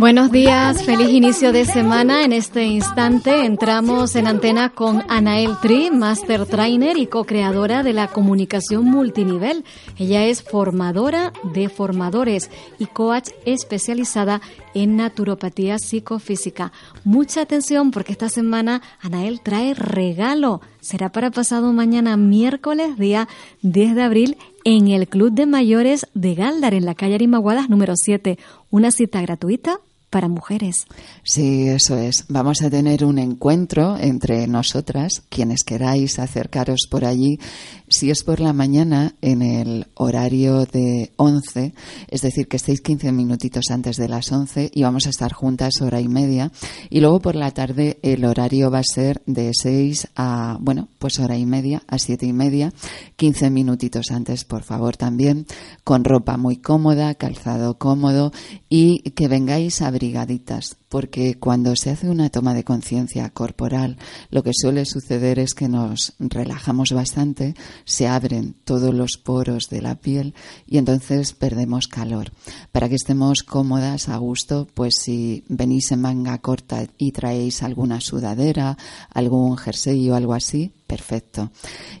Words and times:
Buenos 0.00 0.32
días, 0.32 0.82
feliz 0.82 1.10
inicio 1.10 1.52
de 1.52 1.66
semana. 1.66 2.24
En 2.24 2.32
este 2.32 2.64
instante 2.64 3.44
entramos 3.44 4.16
en 4.16 4.28
antena 4.28 4.70
con 4.70 5.02
Anael 5.08 5.58
Tri, 5.60 5.90
Master 5.90 6.46
Trainer 6.46 6.96
y 6.96 7.06
co-creadora 7.06 7.82
de 7.82 7.92
la 7.92 8.08
comunicación 8.08 8.86
multinivel. 8.86 9.62
Ella 9.98 10.24
es 10.24 10.42
formadora 10.42 11.34
de 11.52 11.68
formadores 11.68 12.50
y 12.78 12.86
coach 12.86 13.28
especializada 13.44 14.40
en 14.72 14.96
naturopatía 14.96 15.78
psicofísica. 15.78 16.72
Mucha 17.04 17.42
atención 17.42 17.90
porque 17.90 18.12
esta 18.12 18.30
semana 18.30 18.80
Anael 19.02 19.42
trae 19.42 19.74
regalo. 19.74 20.62
Será 20.80 21.12
para 21.12 21.30
pasado 21.30 21.74
mañana 21.74 22.16
miércoles, 22.16 22.96
día 22.96 23.28
10 23.60 23.94
de 23.94 24.02
abril, 24.02 24.38
en 24.64 24.88
el 24.88 25.08
Club 25.08 25.32
de 25.32 25.44
Mayores 25.44 26.06
de 26.14 26.34
Galdar, 26.34 26.72
en 26.72 26.86
la 26.86 26.94
calle 26.94 27.16
Arimaguadas 27.16 27.68
número 27.68 27.92
7. 27.96 28.38
Una 28.70 28.92
cita 28.92 29.20
gratuita 29.20 29.78
para 30.10 30.28
mujeres. 30.28 30.86
Sí, 31.22 31.68
eso 31.68 31.96
es. 31.96 32.24
Vamos 32.28 32.62
a 32.62 32.70
tener 32.70 33.04
un 33.04 33.18
encuentro 33.18 33.96
entre 33.96 34.46
nosotras, 34.48 35.22
quienes 35.28 35.62
queráis 35.62 36.18
acercaros 36.18 36.88
por 36.90 37.04
allí. 37.04 37.38
Si 37.88 38.10
es 38.10 38.24
por 38.24 38.40
la 38.40 38.52
mañana, 38.52 39.14
en 39.20 39.42
el 39.42 39.86
horario 39.94 40.66
de 40.66 41.12
11, 41.16 41.74
es 42.08 42.20
decir, 42.20 42.48
que 42.48 42.56
estéis 42.56 42.80
15 42.80 43.12
minutitos 43.12 43.64
antes 43.70 43.96
de 43.96 44.08
las 44.08 44.30
11 44.30 44.70
y 44.74 44.82
vamos 44.82 45.06
a 45.06 45.10
estar 45.10 45.32
juntas 45.32 45.80
hora 45.80 46.00
y 46.00 46.08
media. 46.08 46.50
Y 46.88 47.00
luego 47.00 47.20
por 47.20 47.36
la 47.36 47.52
tarde 47.52 47.98
el 48.02 48.24
horario 48.24 48.70
va 48.70 48.80
a 48.80 48.84
ser 48.84 49.22
de 49.26 49.52
6 49.54 50.08
a, 50.16 50.58
bueno, 50.60 50.88
pues 50.98 51.18
hora 51.20 51.38
y 51.38 51.46
media, 51.46 51.82
a 51.86 51.98
7 51.98 52.26
y 52.26 52.32
media. 52.32 52.72
15 53.16 53.50
minutitos 53.50 54.10
antes, 54.10 54.44
por 54.44 54.62
favor, 54.64 54.96
también, 54.96 55.46
con 55.84 56.04
ropa 56.04 56.36
muy 56.36 56.56
cómoda, 56.56 57.14
calzado 57.14 57.78
cómodo 57.78 58.32
y 58.68 59.10
que 59.10 59.28
vengáis 59.28 59.82
abrigaditas, 60.00 60.78
porque 60.90 61.38
cuando 61.38 61.76
se 61.76 61.90
hace 61.90 62.10
una 62.10 62.28
toma 62.28 62.52
de 62.52 62.64
conciencia 62.64 63.30
corporal, 63.30 63.96
lo 64.30 64.42
que 64.42 64.50
suele 64.52 64.84
suceder 64.84 65.38
es 65.38 65.54
que 65.54 65.68
nos 65.68 66.14
relajamos 66.18 66.92
bastante, 66.92 67.54
se 67.84 68.08
abren 68.08 68.56
todos 68.64 68.92
los 68.92 69.16
poros 69.16 69.68
de 69.70 69.82
la 69.82 69.94
piel 69.94 70.34
y 70.66 70.78
entonces 70.78 71.32
perdemos 71.32 71.86
calor. 71.86 72.32
Para 72.72 72.88
que 72.88 72.96
estemos 72.96 73.44
cómodas, 73.44 74.08
a 74.08 74.16
gusto, 74.16 74.66
pues 74.74 74.94
si 75.00 75.44
venís 75.48 75.92
en 75.92 76.00
manga 76.00 76.38
corta 76.38 76.84
y 76.98 77.12
traéis 77.12 77.62
alguna 77.62 78.00
sudadera, 78.00 78.76
algún 79.14 79.56
jersey 79.56 80.10
o 80.10 80.16
algo 80.16 80.34
así, 80.34 80.72
perfecto. 80.90 81.52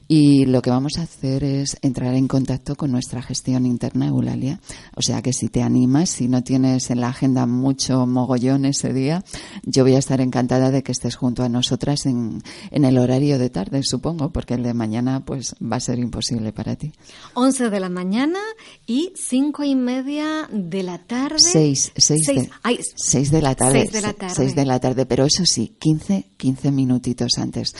Y 0.08 0.46
lo 0.46 0.62
que 0.62 0.70
vamos 0.70 0.98
a 0.98 1.02
hacer 1.02 1.44
es 1.44 1.78
entrar 1.80 2.14
en 2.16 2.26
contacto 2.26 2.74
con 2.74 2.90
nuestra 2.90 3.22
gestión 3.22 3.64
interna, 3.66 4.08
Eulalia. 4.08 4.58
O 4.96 5.02
sea 5.02 5.22
que 5.22 5.32
si 5.32 5.48
te 5.48 5.62
animas, 5.62 6.10
si 6.10 6.26
no 6.26 6.42
tienes 6.42 6.90
en 6.90 7.00
la 7.00 7.10
agenda 7.10 7.46
mucho 7.46 8.04
mogollón 8.04 8.64
ese 8.80 8.92
día, 8.94 9.22
yo 9.62 9.84
voy 9.84 9.94
a 9.94 9.98
estar 9.98 10.20
encantada 10.20 10.70
de 10.70 10.82
que 10.82 10.92
estés 10.92 11.16
junto 11.16 11.42
a 11.42 11.48
nosotras 11.48 12.06
en, 12.06 12.42
en 12.70 12.84
el 12.84 12.96
horario 12.98 13.38
de 13.38 13.50
tarde, 13.50 13.82
supongo, 13.84 14.30
porque 14.32 14.54
el 14.54 14.62
de 14.62 14.72
mañana 14.72 15.24
pues 15.24 15.54
va 15.60 15.76
a 15.76 15.80
ser 15.80 15.98
imposible 15.98 16.52
para 16.52 16.76
ti. 16.76 16.92
11 17.34 17.68
de 17.68 17.80
la 17.80 17.90
mañana 17.90 18.38
y 18.86 19.12
5 19.16 19.64
y 19.64 19.74
media 19.74 20.48
de 20.50 20.82
la 20.82 20.98
tarde. 20.98 21.38
Seis, 21.38 21.92
seis, 21.96 22.22
Seis. 22.24 22.42
de, 22.44 22.50
Ay, 22.62 22.78
seis 22.96 23.30
de 23.30 23.42
la 23.42 23.54
tarde. 23.54 23.80
seis 23.80 23.92
de 23.92 24.00
la 24.00 24.12
tarde. 24.14 24.54
De 24.54 24.64
la 24.64 24.80
tarde, 24.80 25.06
pero 25.06 25.24
eso 25.26 25.44
sí, 25.44 25.74
15, 25.78 26.26
15 26.36 26.70
minutitos 26.72 27.32
antes. 27.38 27.74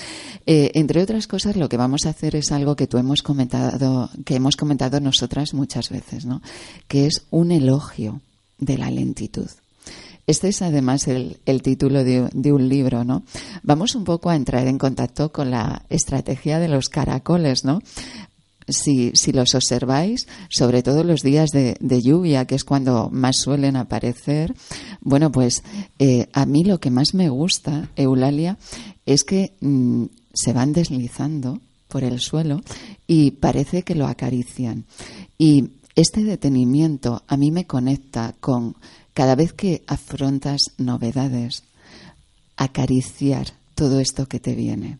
Eh, 0.47 0.73
entre 0.75 1.03
otras 1.03 1.27
cosas, 1.27 1.57
lo 1.57 1.69
que 1.69 1.77
vamos 1.79 2.05
a 2.07 2.11
hacer 2.11 2.37
es 2.37 2.53
algo 2.53 2.77
que 2.77 2.87
tú 2.87 2.99
hemos 2.99 3.23
comentado, 3.23 4.11
que 4.25 4.35
hemos 4.37 4.57
comentado 4.57 5.01
nosotras 5.01 5.55
muchas 5.55 5.89
veces, 5.89 6.27
¿no? 6.27 6.43
Que 6.89 7.07
es 7.07 7.23
un 7.31 7.53
elogio 7.53 8.21
de 8.59 8.77
la 8.77 8.91
lentitud. 8.91 9.49
Este 10.27 10.49
es 10.49 10.63
además 10.63 11.09
el, 11.09 11.39
título 11.63 12.05
de, 12.05 12.53
un 12.53 12.69
libro, 12.69 13.05
¿no? 13.05 13.25
Vamos 13.63 13.95
un 13.95 14.05
poco 14.05 14.31
a 14.31 14.37
entrar 14.37 14.67
en 14.67 14.79
contacto 14.79 15.33
con 15.33 15.51
la 15.51 15.83
estrategia 15.91 16.59
de 16.59 16.69
los 16.69 16.89
caracoles, 16.89 17.65
¿no? 17.65 17.81
si, 18.69 19.13
los 19.33 19.55
observáis, 19.55 20.29
sobre 20.49 20.83
todo 20.83 21.03
los 21.05 21.23
días 21.23 21.51
de, 21.51 21.77
de 21.81 22.03
lluvia, 22.03 22.45
que 22.45 22.55
es 22.55 22.65
cuando 22.65 23.11
más 23.11 23.37
suelen 23.37 23.77
aparecer, 23.77 24.55
bueno, 25.01 25.33
pues 25.33 25.63
eh, 25.99 26.29
a 26.33 26.47
mí 26.47 26.65
lo 26.65 26.79
que 26.79 26.91
más 26.91 27.15
me 27.15 27.29
gusta, 27.29 27.91
Eulalia, 27.97 28.59
es 29.07 29.25
que 29.25 29.55
mm, 29.61 30.05
se 30.33 30.53
van 30.53 30.73
deslizando 30.73 31.61
por 31.89 32.05
el 32.05 32.21
suelo 32.21 32.63
y 33.07 33.33
parece 33.33 33.83
que 33.83 33.95
lo 33.95 34.07
acarician. 34.07 34.85
Y 35.37 35.71
este 35.97 36.23
detenimiento 36.23 37.23
a 37.27 37.37
mí 37.37 37.51
me 37.51 37.67
conecta 37.67 38.35
con 38.41 38.77
cada 39.15 39.35
vez 39.35 39.53
que 39.53 39.83
afrontas 39.87 40.73
novedades, 40.79 41.65
acariciar 42.57 43.47
todo 43.75 44.01
esto 44.01 44.27
que 44.27 44.41
te 44.41 44.55
viene 44.55 44.99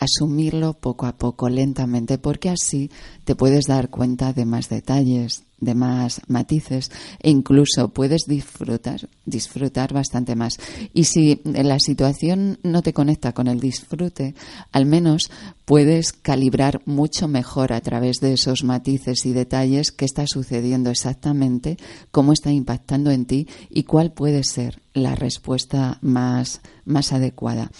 asumirlo 0.00 0.72
poco 0.74 1.06
a 1.06 1.16
poco, 1.16 1.48
lentamente, 1.48 2.18
porque 2.18 2.48
así 2.48 2.90
te 3.24 3.36
puedes 3.36 3.66
dar 3.66 3.90
cuenta 3.90 4.32
de 4.32 4.46
más 4.46 4.68
detalles, 4.70 5.44
de 5.60 5.74
más 5.74 6.22
matices 6.26 6.90
e 7.20 7.30
incluso 7.30 7.90
puedes 7.90 8.22
disfrutar, 8.26 9.08
disfrutar 9.26 9.92
bastante 9.92 10.34
más. 10.34 10.54
Y 10.94 11.04
si 11.04 11.40
la 11.44 11.78
situación 11.78 12.58
no 12.62 12.82
te 12.82 12.94
conecta 12.94 13.32
con 13.32 13.46
el 13.46 13.60
disfrute, 13.60 14.34
al 14.72 14.86
menos 14.86 15.30
puedes 15.66 16.12
calibrar 16.12 16.80
mucho 16.86 17.28
mejor 17.28 17.74
a 17.74 17.80
través 17.82 18.16
de 18.20 18.32
esos 18.32 18.64
matices 18.64 19.26
y 19.26 19.32
detalles 19.32 19.92
qué 19.92 20.06
está 20.06 20.26
sucediendo 20.26 20.90
exactamente, 20.90 21.76
cómo 22.10 22.32
está 22.32 22.50
impactando 22.50 23.10
en 23.10 23.26
ti 23.26 23.46
y 23.68 23.84
cuál 23.84 24.12
puede 24.12 24.42
ser 24.44 24.80
la 24.94 25.14
respuesta 25.14 25.98
más, 26.00 26.62
más 26.84 27.12
adecuada. 27.12 27.70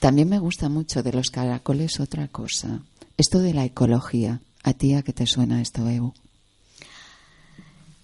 También 0.00 0.28
me 0.28 0.38
gusta 0.38 0.68
mucho 0.68 1.02
de 1.02 1.12
los 1.12 1.30
caracoles 1.30 1.98
otra 1.98 2.28
cosa, 2.28 2.80
esto 3.16 3.40
de 3.40 3.54
la 3.54 3.64
ecología. 3.64 4.40
¿A 4.62 4.72
ti 4.72 4.94
a 4.94 5.02
qué 5.02 5.12
te 5.12 5.26
suena 5.26 5.60
esto, 5.60 5.88
Eu? 5.88 6.14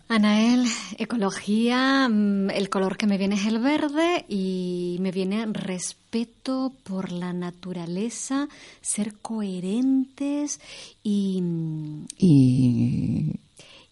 Anael, 0.09 0.67
ecología, 0.99 2.09
mm, 2.09 2.51
el 2.51 2.69
color 2.69 2.97
que 2.97 3.07
me 3.07 3.17
viene 3.17 3.37
es 3.37 3.47
el 3.47 3.59
verde 3.59 4.25
y 4.29 4.99
me 5.01 5.11
viene 5.13 5.47
respeto 5.47 6.73
por 6.85 7.11
la 7.11 7.33
naturaleza, 7.33 8.49
ser 8.83 9.15
coherentes 9.15 10.61
y, 11.03 11.41
mm, 11.41 12.07
Y 12.19 13.41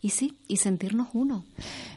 y 0.03 0.11
sí, 0.11 0.37
y 0.49 0.57
sentirnos 0.57 1.09
uno 1.15 1.45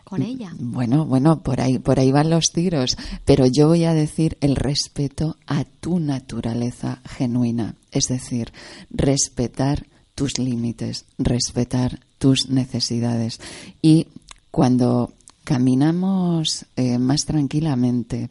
con 0.03 0.21
ella. 0.21 0.53
Bueno, 0.59 1.05
bueno, 1.05 1.41
por 1.41 1.59
ahí, 1.59 1.79
por 1.79 1.99
ahí 1.99 2.11
van 2.11 2.29
los 2.29 2.51
tiros, 2.51 2.97
pero 3.25 3.47
yo 3.47 3.67
voy 3.67 3.83
a 3.83 3.95
decir 3.95 4.37
el 4.41 4.55
respeto 4.55 5.37
a 5.47 5.65
tu 5.65 5.99
naturaleza 5.99 7.01
genuina, 7.03 7.75
es 7.91 8.07
decir, 8.07 8.53
respetar 8.91 9.87
tus 10.13 10.37
límites, 10.37 11.05
respetar 11.17 11.99
tus 12.19 12.47
necesidades. 12.47 13.41
Y 13.81 14.07
cuando 14.51 15.11
caminamos 15.43 16.67
eh, 16.75 16.99
más 16.99 17.25
tranquilamente, 17.25 18.29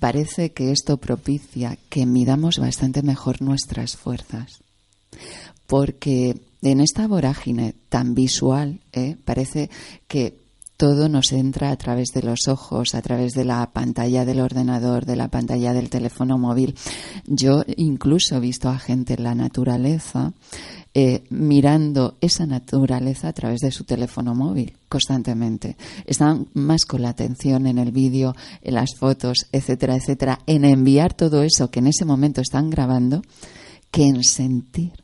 parece 0.00 0.52
que 0.52 0.70
esto 0.70 0.98
propicia 0.98 1.78
que 1.88 2.04
midamos 2.04 2.58
bastante 2.58 3.02
mejor 3.02 3.40
nuestras 3.40 3.96
fuerzas. 3.96 4.60
Porque 5.66 6.36
en 6.64 6.80
esta 6.80 7.06
vorágine 7.06 7.74
tan 7.88 8.14
visual, 8.14 8.80
¿eh? 8.92 9.16
parece 9.24 9.70
que 10.08 10.42
todo 10.76 11.08
nos 11.08 11.32
entra 11.32 11.70
a 11.70 11.76
través 11.76 12.08
de 12.08 12.22
los 12.22 12.48
ojos, 12.48 12.94
a 12.94 13.02
través 13.02 13.34
de 13.34 13.44
la 13.44 13.70
pantalla 13.72 14.24
del 14.24 14.40
ordenador, 14.40 15.04
de 15.04 15.16
la 15.16 15.28
pantalla 15.28 15.72
del 15.72 15.88
teléfono 15.88 16.36
móvil. 16.38 16.74
Yo 17.26 17.62
incluso 17.76 18.36
he 18.36 18.40
visto 18.40 18.68
a 18.68 18.78
gente 18.78 19.14
en 19.14 19.22
la 19.22 19.34
naturaleza 19.34 20.32
eh, 20.94 21.24
mirando 21.28 22.16
esa 22.20 22.46
naturaleza 22.46 23.28
a 23.28 23.32
través 23.32 23.60
de 23.60 23.70
su 23.70 23.84
teléfono 23.84 24.34
móvil 24.34 24.76
constantemente. 24.88 25.76
Están 26.06 26.48
más 26.54 26.86
con 26.86 27.02
la 27.02 27.10
atención 27.10 27.66
en 27.66 27.78
el 27.78 27.92
vídeo, 27.92 28.34
en 28.62 28.74
las 28.74 28.94
fotos, 28.96 29.46
etcétera, 29.52 29.96
etcétera, 29.96 30.40
en 30.46 30.64
enviar 30.64 31.14
todo 31.14 31.42
eso 31.42 31.70
que 31.70 31.80
en 31.80 31.88
ese 31.88 32.04
momento 32.04 32.40
están 32.40 32.70
grabando, 32.70 33.22
que 33.90 34.04
en 34.04 34.24
sentir 34.24 35.03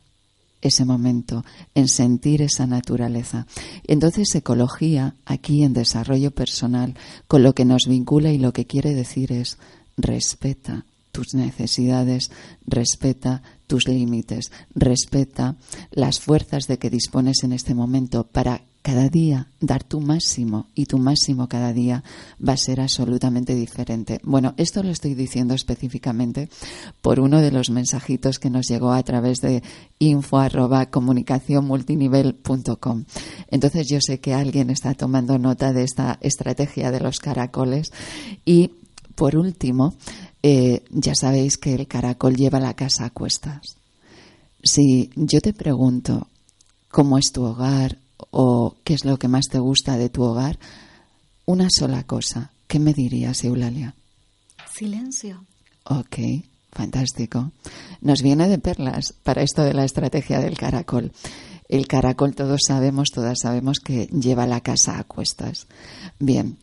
ese 0.61 0.85
momento, 0.85 1.43
en 1.75 1.87
sentir 1.87 2.41
esa 2.41 2.67
naturaleza. 2.67 3.47
Entonces, 3.87 4.33
ecología, 4.35 5.15
aquí 5.25 5.63
en 5.63 5.73
desarrollo 5.73 6.31
personal, 6.31 6.95
con 7.27 7.43
lo 7.43 7.53
que 7.53 7.65
nos 7.65 7.87
vincula 7.87 8.31
y 8.31 8.37
lo 8.37 8.53
que 8.53 8.65
quiere 8.65 8.93
decir 8.93 9.31
es 9.31 9.57
respeta 9.97 10.85
tus 11.11 11.33
necesidades, 11.33 12.31
respeta 12.65 13.43
tus 13.67 13.87
límites, 13.87 14.51
respeta 14.73 15.55
las 15.91 16.19
fuerzas 16.19 16.67
de 16.67 16.77
que 16.77 16.89
dispones 16.89 17.43
en 17.43 17.53
este 17.53 17.73
momento 17.73 18.25
para 18.25 18.61
cada 18.81 19.09
día 19.09 19.47
dar 19.59 19.83
tu 19.83 20.01
máximo 20.01 20.67
y 20.73 20.85
tu 20.85 20.97
máximo 20.97 21.47
cada 21.47 21.71
día 21.71 22.03
va 22.45 22.53
a 22.53 22.57
ser 22.57 22.81
absolutamente 22.81 23.53
diferente. 23.53 24.19
Bueno, 24.23 24.53
esto 24.57 24.81
lo 24.81 24.89
estoy 24.89 25.13
diciendo 25.13 25.53
específicamente 25.53 26.49
por 27.01 27.19
uno 27.19 27.41
de 27.41 27.51
los 27.51 27.69
mensajitos 27.69 28.39
que 28.39 28.49
nos 28.49 28.67
llegó 28.67 28.91
a 28.91 29.03
través 29.03 29.39
de 29.39 29.61
info 29.99 30.39
arroba 30.39 30.89
Entonces 33.51 33.87
yo 33.87 34.01
sé 34.01 34.19
que 34.19 34.33
alguien 34.33 34.69
está 34.69 34.93
tomando 34.95 35.37
nota 35.37 35.73
de 35.73 35.83
esta 35.83 36.17
estrategia 36.21 36.91
de 36.91 36.99
los 36.99 37.19
caracoles 37.19 37.91
y 38.45 38.71
por 39.15 39.35
último, 39.35 39.93
eh, 40.41 40.83
ya 40.89 41.13
sabéis 41.13 41.57
que 41.57 41.75
el 41.75 41.87
caracol 41.87 42.35
lleva 42.35 42.59
la 42.59 42.73
casa 42.73 43.05
a 43.05 43.09
cuestas. 43.11 43.77
Si 44.63 45.11
yo 45.15 45.41
te 45.41 45.53
pregunto 45.53 46.27
cómo 46.89 47.17
es 47.19 47.31
tu 47.31 47.43
hogar, 47.43 47.97
o 48.29 48.50
qué 48.91 48.95
es 48.95 49.05
lo 49.05 49.15
que 49.15 49.29
más 49.29 49.45
te 49.49 49.57
gusta 49.57 49.95
de 49.95 50.09
tu 50.09 50.21
hogar, 50.21 50.59
una 51.45 51.69
sola 51.69 52.03
cosa. 52.03 52.51
¿Qué 52.67 52.77
me 52.77 52.91
dirías, 52.91 53.41
Eulalia? 53.45 53.95
Silencio. 54.69 55.45
Ok, 55.85 56.17
fantástico. 56.73 57.53
Nos 58.01 58.21
viene 58.21 58.49
de 58.49 58.57
perlas 58.57 59.13
para 59.23 59.43
esto 59.43 59.63
de 59.63 59.73
la 59.73 59.85
estrategia 59.85 60.41
del 60.41 60.57
caracol. 60.57 61.13
El 61.69 61.87
caracol 61.87 62.35
todos 62.35 62.59
sabemos, 62.67 63.11
todas 63.11 63.37
sabemos 63.41 63.79
que 63.79 64.07
lleva 64.07 64.45
la 64.45 64.59
casa 64.59 64.99
a 64.99 65.05
cuestas. 65.05 65.67
Bien, 66.19 66.57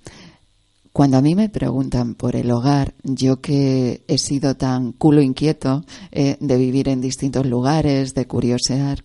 cuando 0.92 1.16
a 1.16 1.22
mí 1.22 1.34
me 1.34 1.48
preguntan 1.48 2.14
por 2.14 2.36
el 2.36 2.50
hogar, 2.50 2.92
yo 3.04 3.40
que 3.40 4.02
he 4.06 4.18
sido 4.18 4.54
tan 4.54 4.92
culo 4.92 5.22
inquieto 5.22 5.82
eh, 6.12 6.36
de 6.40 6.58
vivir 6.58 6.90
en 6.90 7.00
distintos 7.00 7.46
lugares, 7.46 8.12
de 8.12 8.26
curiosear, 8.26 9.02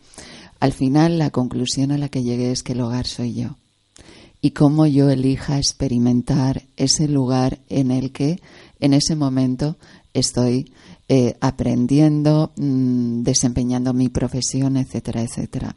al 0.64 0.72
final, 0.72 1.20
la 1.20 1.30
conclusión 1.30 1.92
a 1.92 1.98
la 1.98 2.08
que 2.08 2.24
llegué 2.24 2.50
es 2.50 2.64
que 2.64 2.72
el 2.72 2.80
hogar 2.80 3.06
soy 3.06 3.34
yo. 3.34 3.58
Y 4.40 4.52
cómo 4.52 4.88
yo 4.88 5.10
elija 5.10 5.58
experimentar 5.58 6.64
ese 6.78 7.10
lugar 7.10 7.60
en 7.68 7.92
el 7.92 8.14
que 8.14 8.40
en 8.80 8.94
ese 8.94 9.18
momento 9.18 9.76
estoy 10.14 10.72
eh, 11.10 11.36
aprendiendo, 11.42 12.54
mm, 12.56 13.24
desempeñando 13.24 13.94
mi 13.94 14.08
profesión, 14.08 14.78
etcétera, 14.78 15.24
etcétera. 15.24 15.76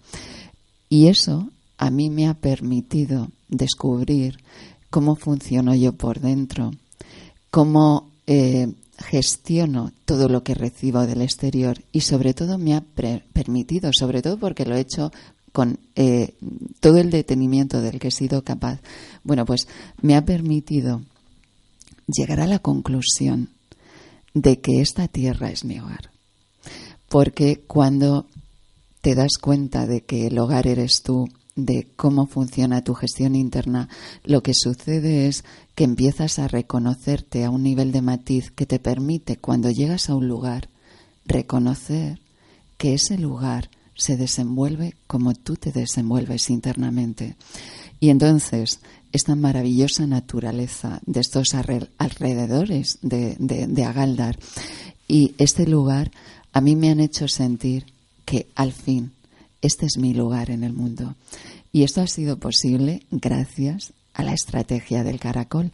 Y 0.88 1.08
eso 1.08 1.48
a 1.78 1.90
mí 1.90 2.08
me 2.08 2.28
ha 2.28 2.34
permitido 2.34 3.32
descubrir 3.48 4.38
cómo 4.88 5.16
funciono 5.16 5.74
yo 5.74 5.94
por 5.94 6.20
dentro, 6.20 6.70
cómo 7.50 8.12
eh, 8.28 8.72
gestiono 8.98 9.92
todo 10.04 10.28
lo 10.28 10.42
que 10.42 10.54
recibo 10.54 11.06
del 11.06 11.22
exterior 11.22 11.82
y 11.92 12.00
sobre 12.00 12.34
todo 12.34 12.58
me 12.58 12.74
ha 12.74 12.82
permitido, 13.32 13.90
sobre 13.92 14.22
todo 14.22 14.38
porque 14.38 14.64
lo 14.64 14.76
he 14.76 14.80
hecho 14.80 15.12
con 15.52 15.78
eh, 15.94 16.34
todo 16.80 16.98
el 16.98 17.10
detenimiento 17.10 17.80
del 17.80 17.98
que 17.98 18.08
he 18.08 18.10
sido 18.10 18.42
capaz, 18.42 18.80
bueno, 19.24 19.46
pues 19.46 19.68
me 20.02 20.14
ha 20.14 20.24
permitido 20.24 21.02
llegar 22.06 22.40
a 22.40 22.46
la 22.46 22.58
conclusión 22.58 23.50
de 24.34 24.60
que 24.60 24.80
esta 24.80 25.08
tierra 25.08 25.50
es 25.50 25.64
mi 25.64 25.78
hogar. 25.80 26.10
Porque 27.08 27.64
cuando 27.66 28.26
te 29.00 29.14
das 29.14 29.38
cuenta 29.40 29.86
de 29.86 30.02
que 30.02 30.26
el 30.26 30.38
hogar 30.38 30.66
eres 30.66 31.02
tú, 31.02 31.28
de 31.56 31.88
cómo 31.96 32.26
funciona 32.26 32.84
tu 32.84 32.94
gestión 32.94 33.34
interna, 33.34 33.88
lo 34.24 34.42
que 34.42 34.52
sucede 34.54 35.26
es 35.26 35.44
que 35.74 35.84
empiezas 35.84 36.38
a 36.38 36.48
reconocerte 36.48 37.44
a 37.44 37.50
un 37.50 37.62
nivel 37.62 37.92
de 37.92 38.02
matiz 38.02 38.50
que 38.50 38.66
te 38.66 38.78
permite, 38.78 39.36
cuando 39.36 39.70
llegas 39.70 40.08
a 40.08 40.14
un 40.14 40.28
lugar, 40.28 40.68
reconocer 41.24 42.20
que 42.76 42.94
ese 42.94 43.18
lugar 43.18 43.70
se 43.94 44.16
desenvuelve 44.18 44.94
como 45.06 45.34
tú 45.34 45.56
te 45.56 45.72
desenvuelves 45.72 46.50
internamente. 46.50 47.36
Y 47.98 48.10
entonces, 48.10 48.80
esta 49.12 49.34
maravillosa 49.34 50.06
naturaleza 50.06 51.00
de 51.06 51.20
estos 51.20 51.54
alrededores 51.54 52.98
de, 53.00 53.36
de 53.38 53.84
Agaldar 53.84 54.38
y 55.08 55.34
este 55.38 55.66
lugar 55.66 56.10
a 56.52 56.60
mí 56.60 56.76
me 56.76 56.90
han 56.90 57.00
hecho 57.00 57.28
sentir 57.28 57.86
que 58.26 58.48
al 58.54 58.72
fin 58.72 59.12
este 59.66 59.86
es 59.86 59.98
mi 59.98 60.14
lugar 60.14 60.50
en 60.50 60.64
el 60.64 60.72
mundo. 60.72 61.14
Y 61.72 61.82
esto 61.82 62.00
ha 62.00 62.06
sido 62.06 62.38
posible 62.38 63.02
gracias 63.10 63.92
a 64.14 64.22
la 64.22 64.32
estrategia 64.32 65.04
del 65.04 65.20
caracol. 65.20 65.70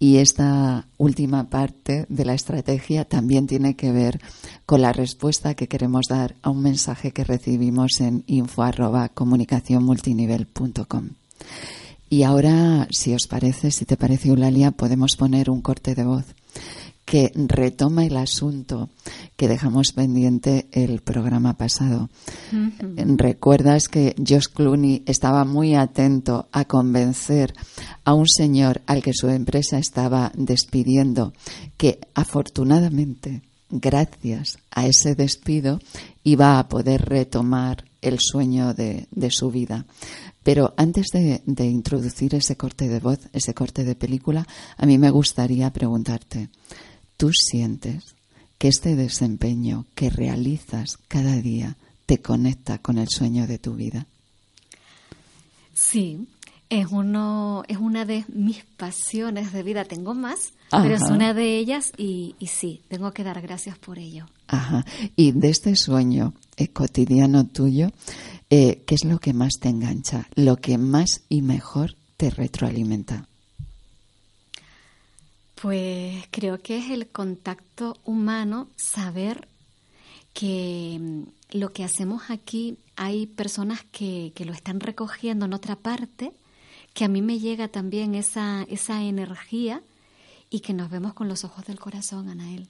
Y 0.00 0.16
esta 0.18 0.86
última 0.96 1.50
parte 1.50 2.06
de 2.08 2.24
la 2.24 2.34
estrategia 2.34 3.04
también 3.04 3.46
tiene 3.46 3.74
que 3.74 3.90
ver 3.92 4.20
con 4.64 4.80
la 4.80 4.92
respuesta 4.92 5.54
que 5.54 5.66
queremos 5.66 6.06
dar 6.08 6.36
a 6.42 6.50
un 6.50 6.62
mensaje 6.62 7.10
que 7.10 7.24
recibimos 7.24 8.00
en 8.00 8.22
info 8.26 8.64
Y 12.10 12.22
ahora, 12.22 12.88
si 12.90 13.14
os 13.14 13.26
parece, 13.26 13.70
si 13.70 13.84
te 13.84 13.96
parece, 13.96 14.28
Eulalia, 14.28 14.70
podemos 14.70 15.16
poner 15.16 15.50
un 15.50 15.62
corte 15.62 15.94
de 15.94 16.04
voz 16.04 16.24
que 17.08 17.32
retoma 17.34 18.04
el 18.04 18.18
asunto 18.18 18.90
que 19.34 19.48
dejamos 19.48 19.92
pendiente 19.92 20.66
el 20.72 21.00
programa 21.00 21.56
pasado. 21.56 22.10
Recuerdas 22.82 23.88
que 23.88 24.14
Josh 24.18 24.48
Clooney 24.52 25.04
estaba 25.06 25.46
muy 25.46 25.74
atento 25.74 26.48
a 26.52 26.66
convencer 26.66 27.54
a 28.04 28.12
un 28.12 28.28
señor 28.28 28.82
al 28.84 29.02
que 29.02 29.14
su 29.14 29.30
empresa 29.30 29.78
estaba 29.78 30.32
despidiendo 30.34 31.32
que 31.78 31.98
afortunadamente, 32.12 33.40
gracias 33.70 34.58
a 34.70 34.86
ese 34.86 35.14
despido, 35.14 35.80
iba 36.24 36.58
a 36.58 36.68
poder 36.68 37.08
retomar 37.08 37.84
el 38.02 38.18
sueño 38.20 38.74
de, 38.74 39.06
su 39.30 39.50
vida. 39.50 39.86
Pero 40.42 40.74
antes 40.76 41.06
de, 41.14 41.40
de, 41.46 41.64
introducir 41.64 42.34
ese 42.34 42.56
corte 42.56 42.86
de 42.86 43.00
voz, 43.00 43.18
ese 43.32 43.54
corte 43.54 43.84
de 43.84 43.94
película, 43.94 44.46
a 44.76 44.84
mí 44.84 44.98
me 44.98 45.10
gustaría 45.10 45.72
preguntarte, 45.72 46.50
tú 47.18 47.32
sientes 47.34 48.14
que 48.56 48.68
este 48.68 48.96
desempeño 48.96 49.84
que 49.94 50.08
realizas 50.08 50.96
cada 51.08 51.36
día 51.36 51.76
te 52.06 52.22
conecta 52.22 52.78
con 52.78 52.96
el 52.96 53.08
sueño 53.08 53.46
de 53.46 53.58
tu 53.58 53.74
vida? 53.74 54.06
Sí, 55.74 56.26
es 56.70 56.86
uno, 56.90 57.64
es 57.68 57.76
una 57.78 58.04
de 58.04 58.24
mis 58.28 58.64
pasiones 58.64 59.52
de 59.52 59.62
vida. 59.62 59.84
Tengo 59.84 60.14
más, 60.14 60.52
pero 60.70 60.94
es 60.94 61.02
una 61.10 61.34
de 61.34 61.58
ellas 61.58 61.92
y, 61.96 62.34
sí, 62.46 62.82
tengo 62.88 63.12
que 63.12 63.24
dar 63.24 63.40
gracias 63.40 63.78
por 63.78 63.98
ello. 63.98 64.26
Ajá. 64.46 64.84
Y 65.16 65.32
de 65.32 65.50
este 65.50 65.76
sueño 65.76 66.34
eh, 66.56 66.68
cotidiano 66.68 67.46
tuyo, 67.46 67.90
eh, 68.50 68.82
¿qué 68.86 68.94
es 68.94 69.04
lo 69.04 69.18
que 69.18 69.34
más 69.34 69.54
te 69.60 69.68
engancha? 69.68 70.28
Lo 70.34 70.56
que 70.56 70.78
más 70.78 71.22
y 71.28 71.42
mejor 71.42 71.96
te 72.16 72.30
retroalimenta. 72.30 73.28
Pues 75.60 76.24
creo 76.30 76.60
que 76.60 76.78
es 76.78 76.90
el 76.90 77.08
contacto 77.08 77.96
humano, 78.04 78.68
saber 78.76 79.48
que 80.32 80.98
mm, 81.00 81.58
lo 81.58 81.72
que 81.72 81.82
hacemos 81.82 82.30
aquí 82.30 82.78
hay 82.94 83.26
personas 83.26 83.84
que, 83.90 84.32
que, 84.36 84.44
lo 84.44 84.52
están 84.52 84.78
recogiendo 84.78 85.46
en 85.46 85.54
otra 85.54 85.74
parte, 85.74 86.32
que 86.94 87.04
a 87.04 87.08
mí 87.08 87.22
me 87.22 87.40
llega 87.40 87.68
también 87.68 88.14
esa, 88.14 88.64
esa 88.68 89.02
energía 89.02 89.82
y 90.50 90.60
que 90.60 90.74
nos 90.74 90.90
vemos 90.90 91.14
con 91.14 91.28
los 91.28 91.44
ojos 91.44 91.64
del 91.66 91.78
corazón, 91.80 92.28
Anael. 92.28 92.68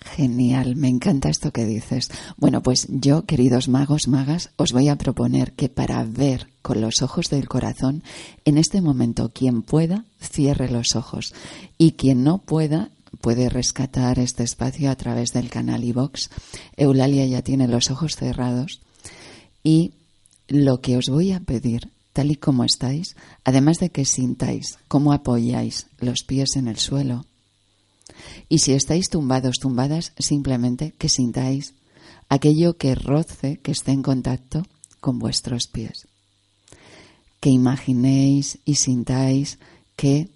Genial, 0.00 0.76
me 0.76 0.88
encanta 0.88 1.28
esto 1.28 1.52
que 1.52 1.64
dices. 1.64 2.10
Bueno, 2.36 2.62
pues 2.62 2.86
yo, 2.88 3.24
queridos 3.24 3.68
magos, 3.68 4.08
magas, 4.08 4.50
os 4.56 4.72
voy 4.72 4.88
a 4.88 4.96
proponer 4.96 5.52
que 5.52 5.68
para 5.68 6.04
ver 6.04 6.48
con 6.62 6.80
los 6.80 7.02
ojos 7.02 7.30
del 7.30 7.48
corazón, 7.48 8.02
en 8.44 8.58
este 8.58 8.80
momento 8.80 9.30
quien 9.30 9.62
pueda, 9.62 10.04
cierre 10.20 10.70
los 10.70 10.94
ojos 10.94 11.34
y 11.78 11.92
quien 11.92 12.22
no 12.22 12.38
pueda, 12.38 12.90
puede 13.20 13.48
rescatar 13.48 14.18
este 14.18 14.44
espacio 14.44 14.90
a 14.90 14.96
través 14.96 15.32
del 15.32 15.50
canal 15.50 15.84
iVox. 15.84 16.30
Eulalia 16.76 17.26
ya 17.26 17.42
tiene 17.42 17.66
los 17.66 17.90
ojos 17.90 18.16
cerrados 18.16 18.80
y 19.64 19.92
lo 20.46 20.80
que 20.80 20.96
os 20.96 21.06
voy 21.08 21.32
a 21.32 21.40
pedir, 21.40 21.90
tal 22.12 22.30
y 22.30 22.36
como 22.36 22.64
estáis, 22.64 23.16
además 23.44 23.78
de 23.78 23.90
que 23.90 24.04
sintáis 24.04 24.78
cómo 24.88 25.12
apoyáis 25.12 25.86
los 25.98 26.22
pies 26.22 26.56
en 26.56 26.68
el 26.68 26.78
suelo, 26.78 27.26
y 28.48 28.58
si 28.58 28.72
estáis 28.72 29.08
tumbados, 29.08 29.58
tumbadas, 29.58 30.12
simplemente 30.18 30.92
que 30.98 31.08
sintáis 31.08 31.74
aquello 32.28 32.76
que 32.76 32.94
roce, 32.94 33.58
que 33.58 33.72
esté 33.72 33.92
en 33.92 34.02
contacto 34.02 34.66
con 35.00 35.18
vuestros 35.18 35.66
pies. 35.66 36.08
Que 37.40 37.50
imaginéis 37.50 38.58
y 38.64 38.76
sintáis 38.76 39.58
que 39.96 40.28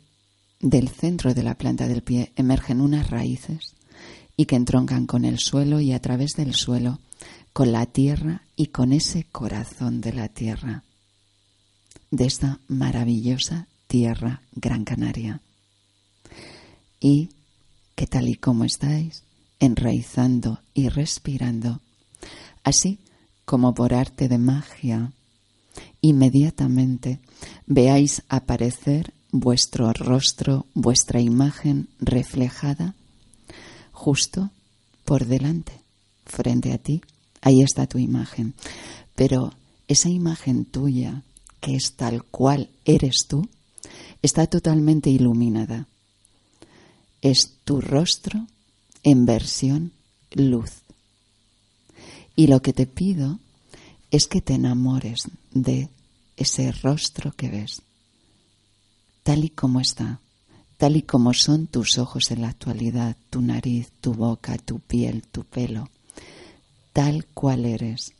del 0.60 0.88
centro 0.88 1.34
de 1.34 1.42
la 1.42 1.56
planta 1.56 1.88
del 1.88 2.02
pie 2.02 2.32
emergen 2.36 2.80
unas 2.80 3.10
raíces 3.10 3.74
y 4.36 4.46
que 4.46 4.56
entroncan 4.56 5.06
con 5.06 5.24
el 5.24 5.38
suelo 5.38 5.80
y 5.80 5.92
a 5.92 6.00
través 6.00 6.34
del 6.34 6.54
suelo 6.54 7.00
con 7.52 7.72
la 7.72 7.86
tierra 7.86 8.42
y 8.56 8.68
con 8.68 8.92
ese 8.92 9.24
corazón 9.24 10.00
de 10.00 10.12
la 10.12 10.28
tierra, 10.28 10.84
de 12.10 12.24
esta 12.24 12.60
maravillosa 12.68 13.66
tierra 13.88 14.42
Gran 14.52 14.84
Canaria. 14.84 15.40
Y 17.00 17.30
que 17.94 18.06
tal 18.06 18.28
y 18.28 18.34
como 18.34 18.64
estáis, 18.64 19.22
enraizando 19.60 20.60
y 20.74 20.88
respirando, 20.88 21.80
así 22.64 22.98
como 23.44 23.74
por 23.74 23.94
arte 23.94 24.28
de 24.28 24.38
magia, 24.38 25.12
inmediatamente 26.00 27.20
veáis 27.66 28.22
aparecer 28.28 29.14
vuestro 29.30 29.92
rostro, 29.92 30.66
vuestra 30.74 31.20
imagen 31.20 31.88
reflejada 32.00 32.94
justo 34.02 34.50
por 35.04 35.26
delante, 35.26 35.72
frente 36.26 36.72
a 36.72 36.78
ti. 36.78 37.02
Ahí 37.40 37.62
está 37.62 37.86
tu 37.86 37.98
imagen. 37.98 38.54
Pero 39.14 39.52
esa 39.88 40.08
imagen 40.08 40.64
tuya, 40.64 41.22
que 41.60 41.76
es 41.76 41.94
tal 41.94 42.24
cual 42.24 42.68
eres 42.84 43.26
tú, 43.28 43.48
está 44.22 44.46
totalmente 44.46 45.10
iluminada. 45.10 45.86
Es 47.22 47.54
tu 47.64 47.80
rostro 47.80 48.46
en 49.02 49.24
versión 49.24 49.92
luz. 50.32 50.82
Y 52.36 52.48
lo 52.48 52.60
que 52.60 52.72
te 52.72 52.86
pido 52.86 53.38
es 54.10 54.26
que 54.26 54.40
te 54.40 54.54
enamores 54.54 55.28
de 55.52 55.88
ese 56.36 56.72
rostro 56.72 57.32
que 57.32 57.48
ves, 57.48 57.82
tal 59.22 59.44
y 59.44 59.50
como 59.50 59.80
está, 59.80 60.20
tal 60.76 60.96
y 60.96 61.02
como 61.02 61.32
son 61.32 61.66
tus 61.66 61.98
ojos 61.98 62.30
en 62.30 62.42
la 62.42 62.48
actualidad, 62.48 63.16
tu 63.30 63.40
nariz, 63.40 63.90
tu 64.00 64.14
boca, 64.14 64.58
tu 64.58 64.80
piel, 64.80 65.22
tu 65.22 65.44
pelo, 65.44 65.88
tal 66.92 67.26
cual 67.26 67.64
eres, 67.64 68.12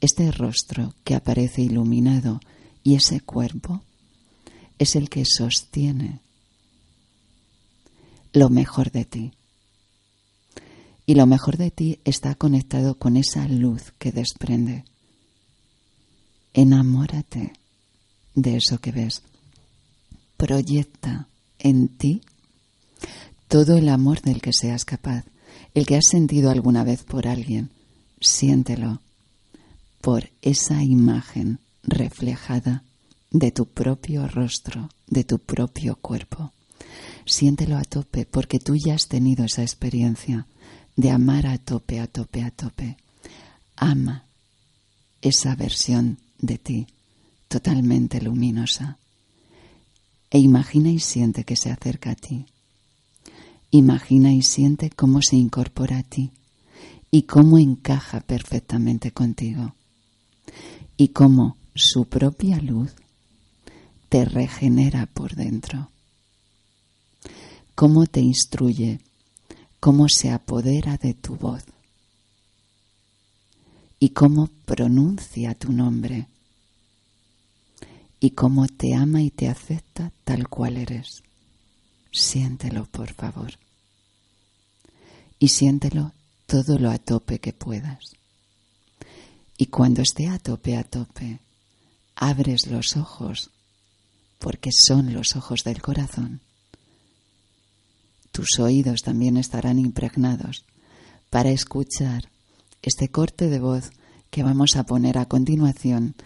este 0.00 0.30
rostro 0.30 0.94
que 1.04 1.14
aparece 1.14 1.62
iluminado 1.62 2.40
y 2.82 2.94
ese 2.94 3.20
cuerpo 3.20 3.82
es 4.78 4.96
el 4.96 5.08
que 5.08 5.24
sostiene 5.24 6.20
lo 8.36 8.50
mejor 8.50 8.92
de 8.92 9.06
ti. 9.06 9.32
Y 11.06 11.14
lo 11.14 11.24
mejor 11.24 11.56
de 11.56 11.70
ti 11.70 12.00
está 12.04 12.34
conectado 12.34 12.98
con 12.98 13.16
esa 13.16 13.48
luz 13.48 13.94
que 13.98 14.12
desprende. 14.12 14.84
Enamórate 16.52 17.54
de 18.34 18.58
eso 18.58 18.76
que 18.76 18.92
ves. 18.92 19.22
Proyecta 20.36 21.28
en 21.58 21.88
ti 21.88 22.20
todo 23.48 23.78
el 23.78 23.88
amor 23.88 24.20
del 24.20 24.42
que 24.42 24.52
seas 24.52 24.84
capaz, 24.84 25.24
el 25.72 25.86
que 25.86 25.96
has 25.96 26.04
sentido 26.06 26.50
alguna 26.50 26.84
vez 26.84 27.04
por 27.04 27.26
alguien. 27.26 27.70
Siéntelo 28.20 29.00
por 30.02 30.28
esa 30.42 30.82
imagen 30.82 31.58
reflejada 31.84 32.84
de 33.30 33.50
tu 33.50 33.64
propio 33.64 34.28
rostro, 34.28 34.90
de 35.06 35.24
tu 35.24 35.38
propio 35.38 35.96
cuerpo. 35.96 36.52
Siéntelo 37.24 37.76
a 37.76 37.82
tope 37.82 38.26
porque 38.26 38.58
tú 38.58 38.76
ya 38.76 38.94
has 38.94 39.08
tenido 39.08 39.44
esa 39.44 39.62
experiencia 39.62 40.46
de 40.96 41.10
amar 41.10 41.46
a 41.46 41.58
tope, 41.58 42.00
a 42.00 42.06
tope, 42.06 42.42
a 42.42 42.50
tope. 42.50 42.96
Ama 43.76 44.24
esa 45.20 45.54
versión 45.56 46.18
de 46.38 46.58
ti 46.58 46.86
totalmente 47.48 48.20
luminosa 48.20 48.98
e 50.30 50.38
imagina 50.38 50.90
y 50.90 50.98
siente 50.98 51.44
que 51.44 51.56
se 51.56 51.70
acerca 51.70 52.10
a 52.10 52.14
ti. 52.14 52.46
Imagina 53.70 54.32
y 54.32 54.42
siente 54.42 54.90
cómo 54.90 55.22
se 55.22 55.36
incorpora 55.36 55.98
a 55.98 56.02
ti 56.02 56.32
y 57.10 57.22
cómo 57.22 57.58
encaja 57.58 58.20
perfectamente 58.20 59.12
contigo 59.12 59.74
y 60.96 61.08
cómo 61.08 61.56
su 61.74 62.06
propia 62.06 62.60
luz 62.60 62.92
te 64.08 64.24
regenera 64.24 65.06
por 65.06 65.34
dentro, 65.34 65.90
cómo 67.76 68.06
te 68.06 68.20
instruye, 68.20 69.00
cómo 69.80 70.08
se 70.08 70.30
apodera 70.30 70.96
de 70.96 71.12
tu 71.12 71.36
voz 71.36 71.62
y 74.00 74.08
cómo 74.08 74.48
pronuncia 74.64 75.54
tu 75.54 75.70
nombre 75.72 76.26
y 78.18 78.30
cómo 78.30 78.66
te 78.66 78.94
ama 78.94 79.20
y 79.20 79.30
te 79.30 79.48
acepta 79.48 80.10
tal 80.24 80.48
cual 80.48 80.78
eres. 80.78 81.22
Siéntelo, 82.10 82.86
por 82.86 83.12
favor. 83.12 83.52
Y 85.38 85.48
siéntelo 85.48 86.12
todo 86.46 86.78
lo 86.78 86.90
a 86.90 86.98
tope 86.98 87.40
que 87.40 87.52
puedas. 87.52 88.16
Y 89.58 89.66
cuando 89.66 90.00
esté 90.00 90.28
a 90.28 90.38
tope, 90.38 90.78
a 90.78 90.84
tope, 90.84 91.40
abres 92.14 92.68
los 92.68 92.96
ojos, 92.96 93.50
porque 94.38 94.70
son 94.72 95.12
los 95.12 95.36
ojos 95.36 95.62
del 95.62 95.82
corazón. 95.82 96.40
Tus 98.36 98.58
oídos 98.58 99.00
también 99.00 99.38
estarán 99.38 99.78
impregnados 99.78 100.66
para 101.30 101.48
escuchar 101.48 102.28
este 102.82 103.08
corte 103.08 103.48
de 103.48 103.60
voz 103.60 103.92
que 104.28 104.42
vamos 104.42 104.76
a 104.76 104.84
poner 104.84 105.16
a 105.16 105.24
continuación, 105.24 106.16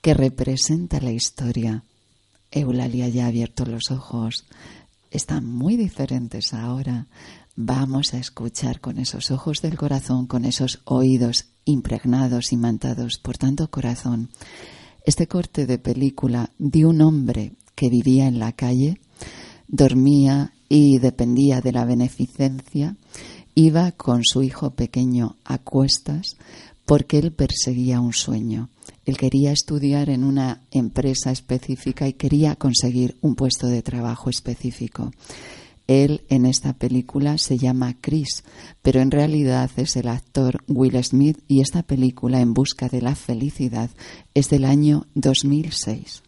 que 0.00 0.14
representa 0.14 0.98
la 0.98 1.12
historia. 1.12 1.84
Eulalia 2.50 3.06
ya 3.10 3.26
ha 3.26 3.28
abierto 3.28 3.66
los 3.66 3.90
ojos, 3.90 4.46
están 5.10 5.44
muy 5.44 5.76
diferentes 5.76 6.54
ahora. 6.54 7.06
Vamos 7.54 8.14
a 8.14 8.18
escuchar 8.18 8.80
con 8.80 8.96
esos 8.96 9.30
ojos 9.30 9.60
del 9.60 9.76
corazón, 9.76 10.26
con 10.26 10.46
esos 10.46 10.80
oídos 10.86 11.48
impregnados, 11.66 12.54
imantados 12.54 13.18
por 13.18 13.36
tanto 13.36 13.70
corazón, 13.70 14.30
este 15.04 15.28
corte 15.28 15.66
de 15.66 15.76
película 15.76 16.50
de 16.56 16.86
un 16.86 17.02
hombre 17.02 17.52
que 17.74 17.90
vivía 17.90 18.26
en 18.26 18.38
la 18.38 18.52
calle, 18.52 19.02
dormía 19.68 20.54
y 20.74 20.98
dependía 20.98 21.60
de 21.60 21.70
la 21.70 21.84
beneficencia, 21.84 22.96
iba 23.54 23.92
con 23.92 24.22
su 24.24 24.42
hijo 24.42 24.70
pequeño 24.70 25.36
a 25.44 25.58
cuestas 25.58 26.38
porque 26.86 27.18
él 27.18 27.30
perseguía 27.30 28.00
un 28.00 28.14
sueño. 28.14 28.70
Él 29.04 29.18
quería 29.18 29.52
estudiar 29.52 30.08
en 30.08 30.24
una 30.24 30.62
empresa 30.70 31.30
específica 31.30 32.08
y 32.08 32.14
quería 32.14 32.56
conseguir 32.56 33.18
un 33.20 33.34
puesto 33.34 33.66
de 33.66 33.82
trabajo 33.82 34.30
específico. 34.30 35.12
Él 35.88 36.22
en 36.30 36.46
esta 36.46 36.72
película 36.72 37.36
se 37.36 37.58
llama 37.58 37.94
Chris, 38.00 38.42
pero 38.80 39.02
en 39.02 39.10
realidad 39.10 39.70
es 39.76 39.96
el 39.96 40.08
actor 40.08 40.64
Will 40.68 41.04
Smith 41.04 41.38
y 41.48 41.60
esta 41.60 41.82
película 41.82 42.40
En 42.40 42.54
Busca 42.54 42.88
de 42.88 43.02
la 43.02 43.14
Felicidad 43.14 43.90
es 44.32 44.48
del 44.48 44.64
año 44.64 45.04
2006. 45.16 46.22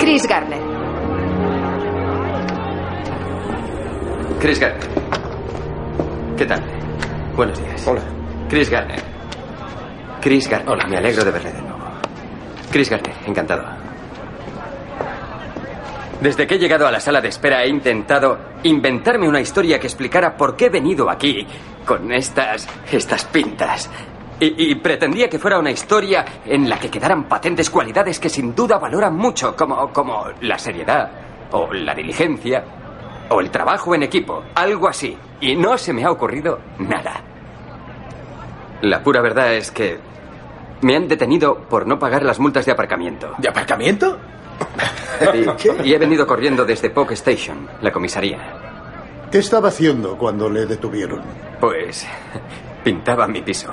Chris 0.00 0.26
Garner. 0.26 0.73
Chris 4.44 4.60
Garner. 4.60 4.88
¿Qué 6.36 6.44
tal? 6.44 6.62
Buenos 7.34 7.58
días. 7.58 7.88
Hola. 7.88 8.02
Chris 8.46 8.68
Garner. 8.68 9.00
Chris 10.20 10.46
Garner. 10.50 10.68
Hola. 10.68 10.86
Me 10.86 10.98
alegro 10.98 11.24
de 11.24 11.30
verle 11.30 11.50
de 11.50 11.62
nuevo. 11.62 11.78
Chris 12.70 12.90
Garner, 12.90 13.14
encantado. 13.24 13.64
Desde 16.20 16.46
que 16.46 16.56
he 16.56 16.58
llegado 16.58 16.86
a 16.86 16.92
la 16.92 17.00
sala 17.00 17.22
de 17.22 17.28
espera 17.28 17.64
he 17.64 17.70
intentado 17.70 18.38
inventarme 18.64 19.26
una 19.26 19.40
historia 19.40 19.80
que 19.80 19.86
explicara 19.86 20.36
por 20.36 20.56
qué 20.56 20.66
he 20.66 20.70
venido 20.70 21.08
aquí 21.08 21.46
con 21.86 22.12
estas 22.12 22.68
estas 22.92 23.24
pintas. 23.24 23.90
Y, 24.38 24.72
y 24.72 24.74
pretendía 24.74 25.30
que 25.30 25.38
fuera 25.38 25.58
una 25.58 25.70
historia 25.70 26.22
en 26.44 26.68
la 26.68 26.78
que 26.78 26.90
quedaran 26.90 27.24
patentes 27.24 27.70
cualidades 27.70 28.20
que 28.20 28.28
sin 28.28 28.54
duda 28.54 28.76
valoran 28.76 29.16
mucho, 29.16 29.56
como, 29.56 29.90
como 29.90 30.26
la 30.42 30.58
seriedad, 30.58 31.10
o 31.50 31.72
la 31.72 31.94
diligencia, 31.94 32.62
o 33.34 33.40
el 33.40 33.50
trabajo 33.50 33.94
en 33.94 34.04
equipo, 34.04 34.44
algo 34.54 34.88
así. 34.88 35.16
Y 35.40 35.56
no 35.56 35.76
se 35.76 35.92
me 35.92 36.04
ha 36.04 36.10
ocurrido 36.10 36.60
nada. 36.78 37.20
La 38.82 39.02
pura 39.02 39.20
verdad 39.20 39.54
es 39.54 39.70
que 39.72 39.98
me 40.82 40.94
han 40.94 41.08
detenido 41.08 41.58
por 41.68 41.86
no 41.86 41.98
pagar 41.98 42.22
las 42.22 42.38
multas 42.38 42.64
de 42.64 42.72
aparcamiento. 42.72 43.34
¿De 43.38 43.48
aparcamiento? 43.48 44.18
Y, 45.82 45.88
y 45.88 45.94
he 45.94 45.98
venido 45.98 46.26
corriendo 46.26 46.64
desde 46.64 46.90
Poke 46.90 47.14
Station, 47.14 47.68
la 47.82 47.90
comisaría. 47.90 48.38
¿Qué 49.32 49.38
estaba 49.38 49.68
haciendo 49.68 50.16
cuando 50.16 50.48
le 50.48 50.66
detuvieron? 50.66 51.22
Pues 51.60 52.06
pintaba 52.84 53.26
mi 53.26 53.42
piso. 53.42 53.72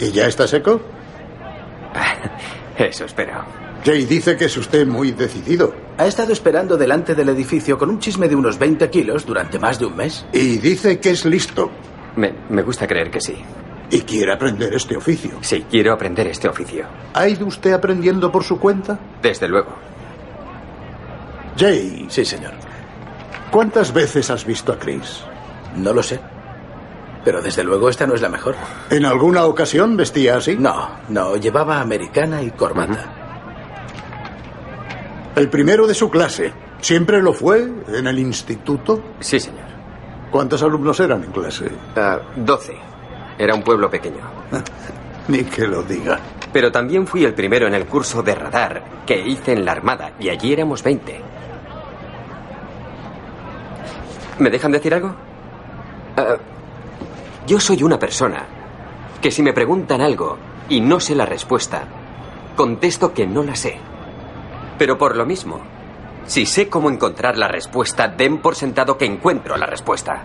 ¿Y 0.00 0.10
ya 0.10 0.26
está 0.26 0.48
seco? 0.48 0.80
Eso 2.78 3.04
espero. 3.04 3.65
Jay 3.86 4.04
dice 4.04 4.36
que 4.36 4.46
es 4.46 4.56
usted 4.56 4.84
muy 4.84 5.12
decidido. 5.12 5.72
Ha 5.96 6.06
estado 6.06 6.32
esperando 6.32 6.76
delante 6.76 7.14
del 7.14 7.28
edificio 7.28 7.78
con 7.78 7.88
un 7.88 8.00
chisme 8.00 8.28
de 8.28 8.34
unos 8.34 8.58
20 8.58 8.90
kilos 8.90 9.24
durante 9.24 9.60
más 9.60 9.78
de 9.78 9.86
un 9.86 9.94
mes. 9.94 10.26
Y 10.32 10.58
dice 10.58 10.98
que 10.98 11.10
es 11.10 11.24
listo. 11.24 11.70
Me, 12.16 12.34
me 12.48 12.62
gusta 12.62 12.88
creer 12.88 13.12
que 13.12 13.20
sí. 13.20 13.36
Y 13.92 14.00
quiere 14.00 14.32
aprender 14.32 14.74
este 14.74 14.96
oficio. 14.96 15.38
Sí, 15.40 15.64
quiero 15.70 15.92
aprender 15.92 16.26
este 16.26 16.48
oficio. 16.48 16.84
¿Ha 17.14 17.28
ido 17.28 17.46
usted 17.46 17.72
aprendiendo 17.74 18.32
por 18.32 18.42
su 18.42 18.58
cuenta? 18.58 18.98
Desde 19.22 19.46
luego. 19.46 19.70
Jay, 21.56 22.06
Sí, 22.10 22.24
señor. 22.24 22.54
¿cuántas 23.52 23.92
veces 23.92 24.28
has 24.30 24.44
visto 24.44 24.72
a 24.72 24.78
Chris? 24.80 25.20
No 25.76 25.92
lo 25.92 26.02
sé. 26.02 26.18
Pero 27.24 27.40
desde 27.40 27.62
luego 27.62 27.88
esta 27.88 28.04
no 28.04 28.14
es 28.14 28.20
la 28.20 28.28
mejor. 28.28 28.56
¿En 28.90 29.04
alguna 29.04 29.44
ocasión 29.44 29.96
vestía 29.96 30.38
así? 30.38 30.56
No, 30.56 30.90
no, 31.08 31.36
llevaba 31.36 31.80
americana 31.80 32.42
y 32.42 32.50
corbata. 32.50 33.15
El 35.36 35.50
primero 35.50 35.86
de 35.86 35.92
su 35.92 36.08
clase. 36.08 36.50
¿Siempre 36.80 37.20
lo 37.20 37.34
fue 37.34 37.70
en 37.88 38.06
el 38.06 38.18
instituto? 38.18 39.02
Sí, 39.20 39.38
señor. 39.38 39.66
¿Cuántos 40.30 40.62
alumnos 40.62 40.98
eran 40.98 41.24
en 41.24 41.30
clase? 41.30 41.70
Ah, 41.94 42.18
Doce. 42.36 42.74
Era 43.38 43.54
un 43.54 43.62
pueblo 43.62 43.90
pequeño. 43.90 44.22
Ni 45.28 45.44
que 45.44 45.66
lo 45.66 45.82
diga. 45.82 46.18
Pero 46.54 46.72
también 46.72 47.06
fui 47.06 47.22
el 47.22 47.34
primero 47.34 47.66
en 47.66 47.74
el 47.74 47.84
curso 47.84 48.22
de 48.22 48.34
radar 48.34 48.82
que 49.04 49.18
hice 49.18 49.52
en 49.52 49.66
la 49.66 49.72
Armada 49.72 50.12
y 50.18 50.30
allí 50.30 50.54
éramos 50.54 50.82
20. 50.82 51.20
¿Me 54.38 54.48
dejan 54.48 54.72
decir 54.72 54.94
algo? 54.94 55.14
Ah, 56.16 56.36
yo 57.46 57.60
soy 57.60 57.82
una 57.82 57.98
persona 57.98 58.46
que 59.20 59.30
si 59.30 59.42
me 59.42 59.52
preguntan 59.52 60.00
algo 60.00 60.38
y 60.70 60.80
no 60.80 60.98
sé 60.98 61.14
la 61.14 61.26
respuesta, 61.26 61.84
contesto 62.56 63.12
que 63.12 63.26
no 63.26 63.42
la 63.42 63.54
sé. 63.54 63.78
Pero 64.78 64.98
por 64.98 65.16
lo 65.16 65.24
mismo, 65.24 65.60
si 66.26 66.44
sé 66.44 66.68
cómo 66.68 66.90
encontrar 66.90 67.38
la 67.38 67.48
respuesta, 67.48 68.08
den 68.08 68.38
por 68.38 68.56
sentado 68.56 68.98
que 68.98 69.04
encuentro 69.04 69.56
la 69.56 69.66
respuesta. 69.66 70.22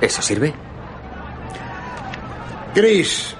¿Eso 0.00 0.22
sirve? 0.22 0.52
Chris, 2.74 3.36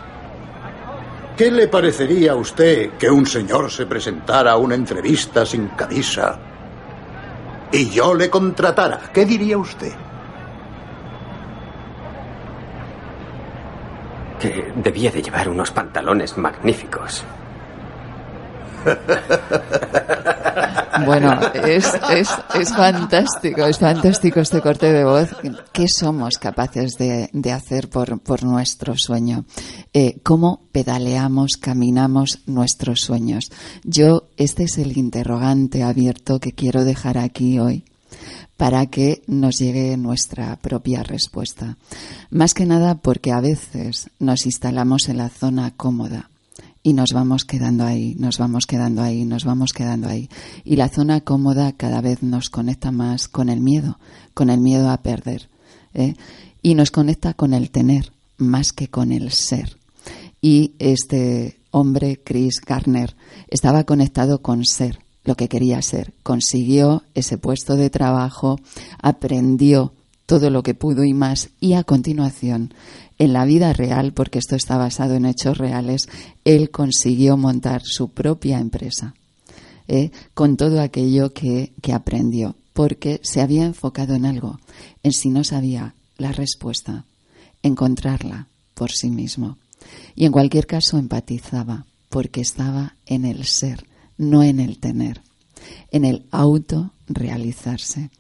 ¿qué 1.37 1.51
le 1.51 1.69
parecería 1.69 2.33
a 2.33 2.37
usted 2.37 2.93
que 2.99 3.11
un 3.11 3.27
señor 3.27 3.71
se 3.71 3.87
presentara 3.87 4.53
a 4.53 4.57
una 4.57 4.75
entrevista 4.75 5.47
sin 5.47 5.69
camisa 5.69 6.39
y 7.73 7.89
yo 7.89 8.15
le 8.15 8.29
contratara? 8.29 9.11
¿Qué 9.13 9.25
diría 9.25 9.57
usted? 9.57 9.93
Que 14.39 14.73
debía 14.77 15.11
de 15.11 15.23
llevar 15.23 15.49
unos 15.49 15.71
pantalones 15.71 16.37
magníficos. 16.37 17.25
Bueno, 21.07 21.39
es, 21.55 21.87
es, 22.11 22.29
es 22.55 22.69
fantástico, 22.71 23.65
es 23.65 23.79
fantástico 23.79 24.41
este 24.41 24.61
corte 24.61 24.93
de 24.93 25.05
voz. 25.05 25.31
¿Qué 25.73 25.89
somos 25.89 26.39
capaces 26.39 26.97
de, 26.99 27.31
de 27.33 27.53
hacer 27.53 27.89
por, 27.89 28.21
por 28.21 28.45
nuestro 28.45 28.97
sueño? 28.97 29.45
Eh, 29.93 30.21
¿Cómo 30.23 30.69
pedaleamos, 30.71 31.57
caminamos 31.57 32.41
nuestros 32.47 33.01
sueños? 33.01 33.51
Yo, 33.85 34.29
este 34.37 34.65
es 34.65 34.79
el 34.79 34.97
interrogante 34.97 35.83
abierto 35.83 36.41
que 36.41 36.53
quiero 36.53 36.85
dejar 36.85 37.19
aquí 37.19 37.59
hoy 37.59 37.85
para 38.57 38.87
que 38.87 39.23
nos 39.27 39.59
llegue 39.59 39.97
nuestra 39.97 40.57
propia 40.57 41.03
respuesta. 41.03 41.79
Más 42.31 42.55
que 42.55 42.67
nada 42.67 42.97
porque 42.97 43.33
a 43.33 43.41
veces 43.41 44.11
nos 44.19 44.47
instalamos 44.47 45.09
en 45.09 45.17
la 45.17 45.31
zona 45.31 45.73
cómoda 45.77 46.32
y 46.83 46.95
nos 46.95 47.13
vamos 47.13 47.45
quedando 47.45 47.85
ahí, 47.85 48.17
nos 48.19 48.39
vamos 48.39 48.67
quedando 48.67 49.03
ahí, 49.03 49.25
nos 49.25 49.45
vamos 49.45 49.73
quedando 49.73 50.09
ahí. 50.09 50.29
Y 50.65 50.77
la 50.77 50.89
zona 50.89 51.21
cómoda 51.21 51.73
cada 51.73 52.01
vez 52.01 52.23
nos 52.23 52.51
conecta 52.51 52.91
más 52.91 53.29
con 53.29 53.49
el 53.49 53.61
miedo, 53.61 53.99
con 54.35 54.51
el 54.51 54.61
miedo 54.61 54.91
a 54.91 55.03
perder. 55.03 55.49
¿eh? 55.95 56.15
Y 56.61 56.75
nos 56.75 56.91
conecta 56.91 57.35
con 57.35 57.55
el 57.55 57.71
tener 57.71 58.13
más 58.37 58.73
que 58.73 58.89
con 58.89 59.13
el 59.13 59.31
ser. 59.31 59.77
Y 60.41 60.73
este 60.81 61.61
hombre, 61.71 62.21
Chris 62.23 62.61
Garner, 62.67 63.15
estaba 63.49 63.85
conectado 63.85 64.43
con 64.43 64.65
ser, 64.65 64.99
lo 65.25 65.37
que 65.37 65.49
quería 65.49 65.81
ser. 65.83 66.13
Consiguió 66.25 67.05
ese 67.15 67.39
puesto 67.39 67.77
de 67.77 67.91
trabajo, 67.91 68.59
aprendió 69.01 69.93
todo 70.27 70.51
lo 70.51 70.63
que 70.63 70.75
pudo 70.75 71.05
y 71.05 71.15
más, 71.15 71.51
y 71.61 71.75
a 71.75 71.85
continuación, 71.85 72.75
en 73.19 73.33
la 73.33 73.45
vida 73.45 73.73
real, 73.73 74.13
porque 74.13 74.39
esto 74.39 74.57
está 74.57 74.77
basado 74.77 75.15
en 75.15 75.27
hechos 75.27 75.59
reales, 75.59 76.09
él 76.45 76.71
consiguió 76.71 77.37
montar 77.37 77.83
su 77.85 78.09
propia 78.09 78.59
empresa, 78.59 79.15
¿eh? 79.89 80.11
con 80.35 80.57
todo 80.57 80.81
aquello 80.81 81.33
que, 81.33 81.73
que 81.83 81.93
aprendió, 81.93 82.57
porque 82.73 83.21
se 83.23 83.41
había 83.41 83.65
enfocado 83.65 84.15
en 84.15 84.27
algo, 84.27 84.59
en 85.03 85.13
si 85.13 85.29
no 85.31 85.45
sabía 85.45 85.95
la 86.19 86.33
respuesta, 86.33 87.05
encontrarla 87.63 88.49
por 88.75 88.91
sí 88.91 89.11
mismo. 89.11 89.59
Y 90.15 90.25
en 90.25 90.33
cualquier 90.33 90.67
caso 90.67 90.99
empatizaba, 90.99 91.87
porque 92.09 92.41
estaba 92.41 92.97
en 93.07 93.25
el 93.25 93.45
ser, 93.45 93.87
no 94.19 94.43
en 94.43 94.61
el 94.61 94.79
tener, 94.79 95.23
en 95.91 96.05
el 96.05 96.27
auto 96.31 96.91
realizarse. 97.07 98.11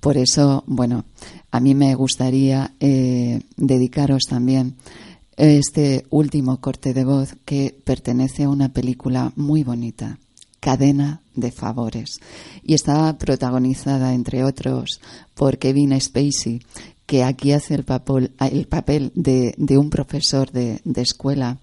Por 0.00 0.16
eso, 0.16 0.64
bueno, 0.66 1.04
a 1.50 1.60
mí 1.60 1.74
me 1.74 1.94
gustaría 1.94 2.72
eh, 2.80 3.40
dedicaros 3.56 4.22
también 4.28 4.76
este 5.36 6.06
último 6.10 6.60
corte 6.60 6.94
de 6.94 7.04
voz 7.04 7.36
que 7.44 7.78
pertenece 7.84 8.44
a 8.44 8.48
una 8.48 8.70
película 8.72 9.32
muy 9.36 9.62
bonita, 9.62 10.18
Cadena 10.58 11.22
de 11.34 11.50
Favores, 11.50 12.20
y 12.62 12.74
está 12.74 13.16
protagonizada, 13.16 14.14
entre 14.14 14.44
otros, 14.44 15.00
por 15.34 15.58
Kevin 15.58 15.98
Spacey, 15.98 16.60
que 17.06 17.24
aquí 17.24 17.52
hace 17.52 17.74
el 17.74 17.84
papel, 17.84 18.32
el 18.38 18.66
papel 18.66 19.12
de, 19.14 19.54
un 19.78 19.90
profesor 19.90 20.50
de 20.52 20.80
escuela 20.96 21.58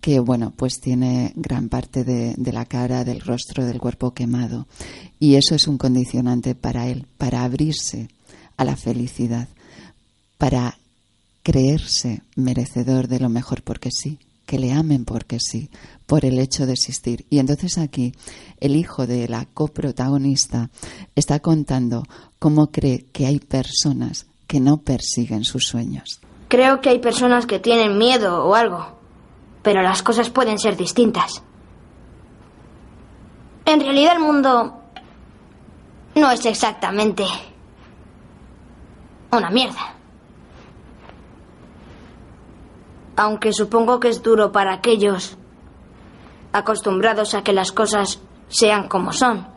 que 0.00 0.20
bueno, 0.20 0.52
pues 0.56 0.80
tiene 0.80 1.32
gran 1.34 1.68
parte 1.68 2.04
de, 2.04 2.34
de, 2.36 2.52
la 2.52 2.64
cara, 2.64 3.04
del 3.04 3.20
rostro, 3.20 3.66
del 3.66 3.80
cuerpo 3.80 4.12
quemado. 4.12 4.66
Y 5.18 5.34
eso 5.34 5.54
es 5.54 5.66
un 5.66 5.78
condicionante 5.78 6.54
para 6.54 6.88
él, 6.88 7.06
para 7.18 7.44
abrirse 7.44 8.08
a 8.56 8.64
la 8.64 8.76
felicidad, 8.76 9.48
para 10.36 10.78
creerse 11.42 12.22
merecedor 12.36 13.08
de 13.08 13.20
lo 13.20 13.28
mejor 13.28 13.62
porque 13.62 13.90
sí, 13.90 14.18
que 14.44 14.58
le 14.58 14.72
amen 14.72 15.04
porque 15.04 15.38
sí, 15.40 15.70
por 16.06 16.24
el 16.24 16.38
hecho 16.38 16.66
de 16.66 16.72
existir. 16.72 17.26
Y 17.30 17.38
entonces 17.38 17.78
aquí 17.78 18.14
el 18.60 18.76
hijo 18.76 19.06
de 19.06 19.28
la 19.28 19.46
coprotagonista 19.46 20.70
está 21.14 21.40
contando 21.40 22.04
cómo 22.38 22.70
cree 22.70 23.06
que 23.12 23.26
hay 23.26 23.40
personas 23.40 24.26
que 24.46 24.60
no 24.60 24.78
persiguen 24.78 25.44
sus 25.44 25.66
sueños. 25.66 26.20
Creo 26.48 26.80
que 26.80 26.88
hay 26.88 26.98
personas 26.98 27.46
que 27.46 27.58
tienen 27.58 27.98
miedo 27.98 28.46
o 28.46 28.54
algo 28.54 28.97
pero 29.68 29.82
las 29.82 30.02
cosas 30.02 30.30
pueden 30.30 30.58
ser 30.58 30.78
distintas. 30.78 31.42
En 33.66 33.80
realidad 33.80 34.14
el 34.14 34.20
mundo 34.20 34.80
no 36.14 36.30
es 36.30 36.46
exactamente 36.46 37.26
una 39.30 39.50
mierda. 39.50 39.94
Aunque 43.16 43.52
supongo 43.52 44.00
que 44.00 44.08
es 44.08 44.22
duro 44.22 44.52
para 44.52 44.72
aquellos 44.72 45.36
acostumbrados 46.54 47.34
a 47.34 47.42
que 47.44 47.52
las 47.52 47.70
cosas 47.70 48.20
sean 48.48 48.88
como 48.88 49.12
son, 49.12 49.48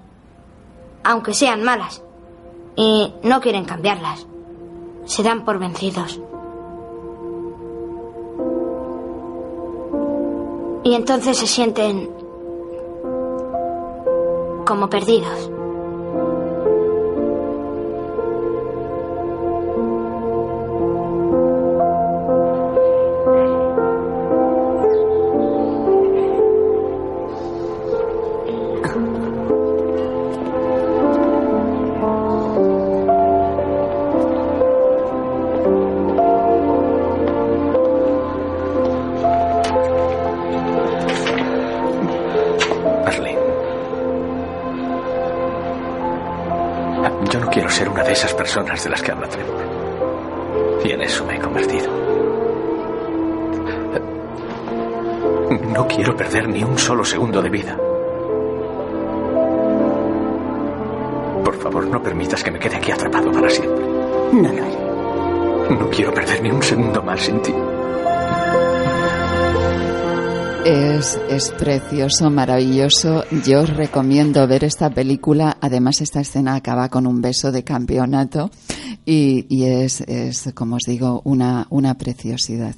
aunque 1.05 1.33
sean 1.33 1.63
malas, 1.63 2.03
y 2.75 3.13
no 3.23 3.39
quieren 3.39 3.63
cambiarlas. 3.63 4.27
Se 5.05 5.23
dan 5.23 5.45
por 5.45 5.57
vencidos. 5.57 6.19
Y 10.83 10.95
entonces 10.95 11.37
se 11.37 11.47
sienten 11.47 12.09
como 14.65 14.89
perdidos. 14.89 15.51
Personas 48.53 48.83
de 48.83 48.89
las 48.89 49.01
que 49.01 49.11
habla 49.13 49.29
Trevor. 49.29 50.81
Y 50.83 50.91
en 50.91 51.01
eso 51.01 51.23
me 51.25 51.37
he 51.37 51.39
convertido. 51.39 51.89
No 55.73 55.87
quiero 55.87 56.17
perder 56.17 56.49
ni 56.49 56.61
un 56.61 56.77
solo 56.77 57.05
segundo 57.05 57.41
de 57.41 57.49
vida. 57.49 57.77
Por 61.45 61.55
favor, 61.59 61.87
no 61.87 62.03
permitas 62.03 62.43
que 62.43 62.51
me 62.51 62.59
quede 62.59 62.75
aquí 62.75 62.91
atrapado 62.91 63.31
para 63.31 63.49
siempre. 63.49 63.85
No. 64.33 65.69
No 65.69 65.89
quiero 65.89 66.13
perder 66.13 66.43
ni 66.43 66.51
un 66.51 66.61
segundo 66.61 67.01
más 67.01 67.21
sin 67.21 67.41
ti. 67.41 67.53
Es, 70.63 71.51
precioso, 71.57 72.29
maravilloso. 72.29 73.23
Yo 73.45 73.61
os 73.61 73.69
recomiendo 73.69 74.45
ver 74.47 74.63
esta 74.63 74.91
película. 74.91 75.57
Además, 75.59 76.01
esta 76.01 76.21
escena 76.21 76.53
acaba 76.53 76.89
con 76.89 77.07
un 77.07 77.19
beso 77.19 77.51
de 77.51 77.63
campeonato 77.63 78.51
y, 79.03 79.47
y 79.49 79.63
es, 79.63 80.01
es, 80.01 80.51
como 80.53 80.75
os 80.75 80.83
digo, 80.85 81.21
una, 81.25 81.65
una 81.71 81.95
preciosidad. 81.97 82.75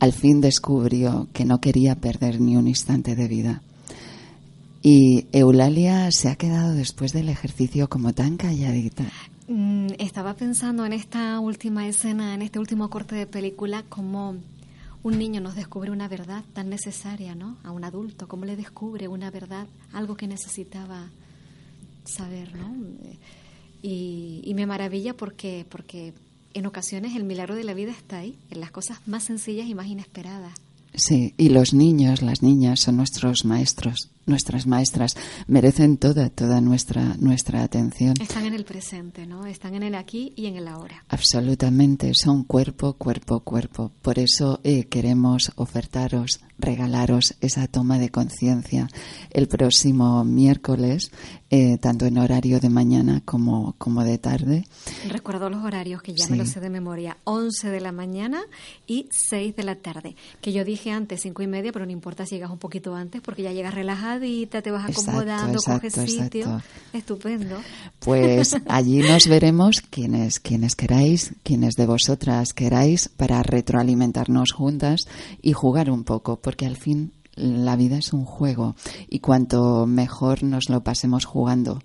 Al 0.00 0.12
fin 0.12 0.42
descubrió 0.42 1.28
que 1.32 1.46
no 1.46 1.62
quería 1.62 1.94
perder 1.94 2.42
ni 2.42 2.58
un 2.58 2.68
instante 2.68 3.16
de 3.16 3.26
vida. 3.26 3.62
Y 4.82 5.26
Eulalia 5.32 6.10
se 6.12 6.28
ha 6.28 6.36
quedado 6.36 6.74
después 6.74 7.14
del 7.14 7.30
ejercicio 7.30 7.88
como 7.88 8.12
tan 8.12 8.36
calladita. 8.36 9.04
Mm, 9.48 9.88
estaba 9.98 10.34
pensando 10.34 10.84
en 10.84 10.92
esta 10.92 11.38
última 11.40 11.86
escena, 11.88 12.34
en 12.34 12.42
este 12.42 12.58
último 12.58 12.90
corte 12.90 13.14
de 13.14 13.26
película, 13.26 13.82
como 13.88 14.36
un 15.04 15.18
niño 15.18 15.40
nos 15.40 15.54
descubre 15.54 15.90
una 15.90 16.08
verdad 16.08 16.42
tan 16.54 16.70
necesaria, 16.70 17.34
¿no? 17.34 17.58
A 17.62 17.70
un 17.70 17.84
adulto, 17.84 18.26
cómo 18.26 18.46
le 18.46 18.56
descubre 18.56 19.06
una 19.06 19.30
verdad, 19.30 19.66
algo 19.92 20.16
que 20.16 20.26
necesitaba 20.26 21.10
saber, 22.04 22.56
¿no? 22.56 22.74
Y, 23.82 24.50
me 24.54 24.66
maravilla 24.66 25.14
porque, 25.14 25.66
porque 25.68 26.14
en 26.54 26.64
ocasiones 26.64 27.14
el 27.16 27.24
milagro 27.24 27.54
de 27.54 27.64
la 27.64 27.74
vida 27.74 27.92
está 27.92 28.18
ahí, 28.18 28.38
en 28.50 28.60
las 28.60 28.70
cosas 28.70 28.98
más 29.06 29.24
sencillas 29.24 29.66
y 29.68 29.74
más 29.74 29.88
inesperadas. 29.88 30.54
Sí, 30.94 31.34
y 31.36 31.50
los 31.50 31.74
niños, 31.74 32.22
las 32.22 32.42
niñas 32.42 32.80
son 32.80 32.96
nuestros 32.96 33.44
maestros, 33.44 34.10
nuestras 34.26 34.66
maestras, 34.66 35.16
merecen 35.46 35.96
toda, 35.96 36.30
toda 36.30 36.60
nuestra, 36.60 37.16
nuestra 37.18 37.62
atención. 37.62 38.14
Están 38.20 38.46
en 38.46 38.54
el 38.54 38.64
presente, 38.64 39.26
¿no? 39.26 39.46
Están 39.46 39.74
en 39.74 39.82
el 39.82 39.94
aquí 39.94 40.32
y 40.36 40.46
en 40.46 40.56
el 40.56 40.68
ahora. 40.68 41.04
Absolutamente, 41.08 42.12
son 42.14 42.44
cuerpo, 42.44 42.94
cuerpo, 42.94 43.40
cuerpo. 43.40 43.92
Por 44.02 44.18
eso 44.18 44.60
eh, 44.64 44.84
queremos 44.84 45.52
ofertaros, 45.56 46.40
regalaros 46.58 47.34
esa 47.40 47.66
toma 47.66 47.98
de 47.98 48.10
conciencia 48.10 48.88
el 49.30 49.48
próximo 49.48 50.24
miércoles, 50.24 51.10
eh, 51.50 51.78
tanto 51.78 52.06
en 52.06 52.18
horario 52.18 52.60
de 52.60 52.68
mañana 52.68 53.22
como, 53.24 53.74
como 53.78 54.04
de 54.04 54.18
tarde. 54.18 54.64
Recuerdo 55.08 55.50
los 55.50 55.64
horarios 55.64 56.02
que 56.02 56.14
ya 56.14 56.26
me 56.28 56.36
los 56.36 56.48
sé 56.48 56.60
de 56.60 56.70
memoria, 56.70 57.18
11 57.24 57.70
de 57.70 57.80
la 57.80 57.92
mañana 57.92 58.42
y 58.86 59.08
6 59.10 59.56
de 59.56 59.62
la 59.62 59.76
tarde, 59.76 60.16
que 60.40 60.52
yo 60.52 60.64
dije 60.64 60.90
antes 60.90 61.20
cinco 61.22 61.42
y 61.42 61.46
media, 61.46 61.72
pero 61.72 61.86
no 61.86 61.92
importa 61.92 62.26
si 62.26 62.36
llegas 62.36 62.50
un 62.50 62.58
poquito 62.58 62.94
antes 62.94 63.20
porque 63.20 63.42
ya 63.42 63.52
llegas 63.52 63.74
te 64.20 64.70
vas 64.70 64.90
acomodando, 64.90 65.60
coges 65.62 65.94
sitio. 65.94 66.62
Estupendo. 66.92 67.56
Pues 68.00 68.56
allí 68.68 68.98
nos 68.98 69.26
veremos 69.26 69.80
quienes, 69.80 70.40
quienes 70.40 70.76
queráis, 70.76 71.32
quienes 71.42 71.74
de 71.74 71.86
vosotras 71.86 72.52
queráis, 72.52 73.08
para 73.08 73.42
retroalimentarnos 73.42 74.52
juntas 74.52 75.06
y 75.42 75.52
jugar 75.52 75.90
un 75.90 76.04
poco, 76.04 76.40
porque 76.40 76.66
al 76.66 76.76
fin 76.76 77.12
la 77.36 77.76
vida 77.76 77.98
es 77.98 78.12
un 78.12 78.24
juego 78.24 78.76
y 79.08 79.18
cuanto 79.18 79.86
mejor 79.86 80.44
nos 80.44 80.68
lo 80.68 80.84
pasemos 80.84 81.24
jugando 81.24 81.82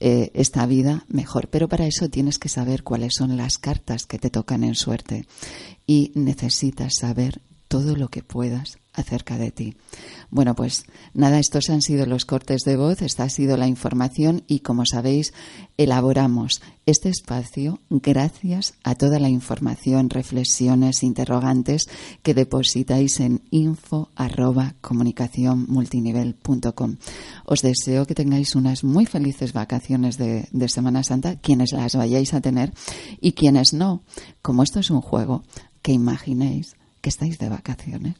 eh, 0.00 0.30
esta 0.34 0.66
vida, 0.66 1.04
mejor. 1.08 1.48
Pero 1.48 1.68
para 1.68 1.86
eso 1.86 2.08
tienes 2.08 2.38
que 2.38 2.48
saber 2.48 2.82
cuáles 2.82 3.14
son 3.16 3.36
las 3.36 3.58
cartas 3.58 4.06
que 4.06 4.18
te 4.18 4.30
tocan 4.30 4.64
en 4.64 4.74
suerte 4.74 5.26
y 5.86 6.12
necesitas 6.14 6.94
saber 7.00 7.40
todo 7.68 7.94
lo 7.96 8.08
que 8.08 8.22
puedas 8.22 8.78
acerca 8.98 9.38
de 9.38 9.50
ti. 9.50 9.76
Bueno, 10.30 10.54
pues 10.54 10.84
nada, 11.14 11.38
estos 11.38 11.70
han 11.70 11.82
sido 11.82 12.06
los 12.06 12.24
cortes 12.24 12.62
de 12.62 12.76
voz, 12.76 13.02
esta 13.02 13.24
ha 13.24 13.28
sido 13.30 13.56
la 13.56 13.66
información 13.66 14.44
y 14.46 14.60
como 14.60 14.84
sabéis, 14.84 15.32
elaboramos 15.76 16.60
este 16.86 17.08
espacio 17.08 17.80
gracias 17.90 18.74
a 18.82 18.94
toda 18.94 19.18
la 19.18 19.28
información, 19.28 20.10
reflexiones, 20.10 21.02
interrogantes 21.02 21.88
que 22.22 22.34
depositáis 22.34 23.20
en 23.20 23.42
info 23.50 24.10
arroba 24.16 24.74
Os 27.44 27.62
deseo 27.62 28.06
que 28.06 28.14
tengáis 28.14 28.54
unas 28.54 28.84
muy 28.84 29.06
felices 29.06 29.52
vacaciones 29.52 30.18
de 30.18 30.68
Semana 30.68 31.02
Santa, 31.04 31.36
quienes 31.36 31.72
las 31.72 31.94
vayáis 31.94 32.34
a 32.34 32.40
tener 32.40 32.72
y 33.20 33.32
quienes 33.32 33.72
no. 33.72 34.02
Como 34.42 34.62
esto 34.62 34.80
es 34.80 34.90
un 34.90 35.00
juego, 35.00 35.42
que 35.82 35.92
imaginéis 35.92 36.76
que 37.00 37.08
estáis 37.08 37.38
de 37.38 37.48
vacaciones. 37.48 38.16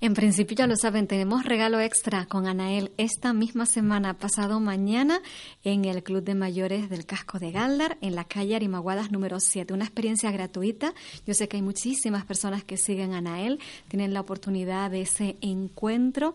En 0.00 0.14
principio 0.14 0.56
ya 0.56 0.66
lo 0.66 0.76
saben, 0.76 1.06
tenemos 1.06 1.44
regalo 1.44 1.80
extra 1.80 2.26
con 2.26 2.46
Anael 2.46 2.92
esta 2.96 3.32
misma 3.32 3.64
semana, 3.66 4.14
pasado 4.14 4.60
mañana, 4.60 5.20
en 5.62 5.84
el 5.84 6.02
Club 6.02 6.22
de 6.22 6.34
Mayores 6.34 6.90
del 6.90 7.06
Casco 7.06 7.38
de 7.38 7.52
Galdar, 7.52 7.96
en 8.00 8.14
la 8.14 8.24
calle 8.24 8.56
Arimaguadas 8.56 9.12
número 9.12 9.40
7. 9.40 9.72
Una 9.72 9.84
experiencia 9.84 10.30
gratuita. 10.30 10.94
Yo 11.26 11.34
sé 11.34 11.48
que 11.48 11.56
hay 11.56 11.62
muchísimas 11.62 12.24
personas 12.24 12.64
que 12.64 12.76
siguen 12.76 13.12
a 13.12 13.18
Anael, 13.18 13.60
tienen 13.88 14.12
la 14.12 14.20
oportunidad 14.20 14.90
de 14.90 15.02
ese 15.02 15.36
encuentro 15.40 16.34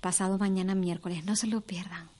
pasado 0.00 0.38
mañana 0.38 0.74
miércoles. 0.74 1.24
No 1.24 1.36
se 1.36 1.46
lo 1.46 1.60
pierdan. 1.60 2.19